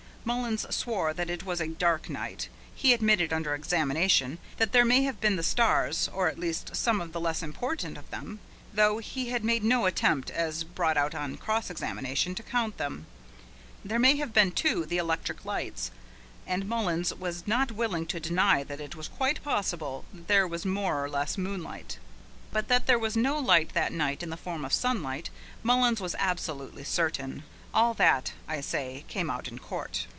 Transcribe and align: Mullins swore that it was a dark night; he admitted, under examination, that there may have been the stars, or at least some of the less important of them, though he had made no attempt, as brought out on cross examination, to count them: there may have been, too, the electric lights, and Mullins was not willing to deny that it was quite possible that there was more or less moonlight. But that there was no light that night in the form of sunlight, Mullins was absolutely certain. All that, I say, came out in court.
Mullins 0.23 0.67
swore 0.69 1.15
that 1.15 1.31
it 1.31 1.47
was 1.47 1.59
a 1.59 1.65
dark 1.67 2.07
night; 2.07 2.47
he 2.75 2.93
admitted, 2.93 3.33
under 3.33 3.55
examination, 3.55 4.37
that 4.57 4.71
there 4.71 4.85
may 4.85 5.01
have 5.01 5.19
been 5.19 5.35
the 5.35 5.41
stars, 5.41 6.07
or 6.13 6.27
at 6.27 6.37
least 6.37 6.75
some 6.75 7.01
of 7.01 7.11
the 7.11 7.19
less 7.19 7.41
important 7.41 7.97
of 7.97 8.07
them, 8.11 8.39
though 8.71 8.99
he 8.99 9.29
had 9.31 9.43
made 9.43 9.63
no 9.63 9.87
attempt, 9.87 10.29
as 10.29 10.63
brought 10.63 10.95
out 10.95 11.15
on 11.15 11.37
cross 11.37 11.71
examination, 11.71 12.35
to 12.35 12.43
count 12.43 12.77
them: 12.77 13.07
there 13.83 13.97
may 13.97 14.15
have 14.15 14.31
been, 14.31 14.51
too, 14.51 14.85
the 14.85 14.99
electric 14.99 15.43
lights, 15.43 15.89
and 16.45 16.67
Mullins 16.69 17.11
was 17.15 17.47
not 17.47 17.71
willing 17.71 18.05
to 18.05 18.19
deny 18.19 18.63
that 18.63 18.79
it 18.79 18.95
was 18.95 19.07
quite 19.07 19.41
possible 19.43 20.05
that 20.13 20.27
there 20.27 20.47
was 20.47 20.67
more 20.67 21.03
or 21.03 21.09
less 21.09 21.35
moonlight. 21.35 21.97
But 22.51 22.67
that 22.67 22.85
there 22.85 22.99
was 22.99 23.17
no 23.17 23.39
light 23.39 23.73
that 23.73 23.91
night 23.91 24.21
in 24.21 24.29
the 24.29 24.37
form 24.37 24.65
of 24.65 24.71
sunlight, 24.73 25.31
Mullins 25.63 25.99
was 25.99 26.15
absolutely 26.19 26.83
certain. 26.83 27.41
All 27.73 27.95
that, 27.95 28.33
I 28.47 28.61
say, 28.61 29.03
came 29.07 29.31
out 29.31 29.47
in 29.47 29.57
court. 29.57 30.05